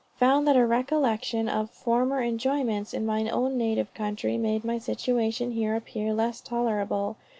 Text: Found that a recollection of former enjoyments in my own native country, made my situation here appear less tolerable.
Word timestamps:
Found 0.15 0.47
that 0.47 0.57
a 0.57 0.65
recollection 0.65 1.47
of 1.47 1.69
former 1.69 2.23
enjoyments 2.23 2.91
in 2.91 3.05
my 3.05 3.29
own 3.29 3.55
native 3.55 3.93
country, 3.93 4.35
made 4.35 4.65
my 4.65 4.79
situation 4.79 5.51
here 5.51 5.75
appear 5.75 6.11
less 6.11 6.41
tolerable. 6.41 7.17